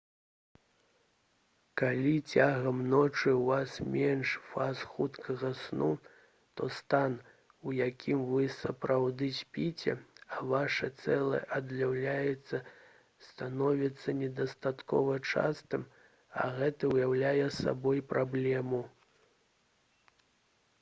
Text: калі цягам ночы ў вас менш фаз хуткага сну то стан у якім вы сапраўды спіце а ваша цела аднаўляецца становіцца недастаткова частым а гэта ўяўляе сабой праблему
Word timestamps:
калі 1.79 2.13
цягам 2.31 2.77
ночы 2.93 3.31
ў 3.31 3.41
вас 3.49 3.75
менш 3.95 4.31
фаз 4.53 4.79
хуткага 4.93 5.49
сну 5.59 5.89
то 6.61 6.69
стан 6.77 7.17
у 7.71 7.73
якім 7.89 8.23
вы 8.31 8.47
сапраўды 8.55 9.29
спіце 9.41 9.95
а 10.37 10.39
ваша 10.53 10.89
цела 11.03 11.41
аднаўляецца 11.59 12.61
становіцца 13.29 14.15
недастаткова 14.23 15.19
частым 15.35 15.85
а 16.45 16.47
гэта 16.57 16.89
ўяўляе 16.95 17.45
сабой 17.61 18.01
праблему 18.15 18.81